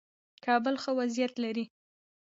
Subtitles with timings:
[0.45, 1.65] کابل ښه وضعیت لري.